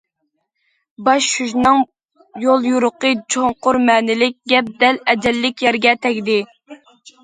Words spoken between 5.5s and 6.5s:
يەرگە تەگدى.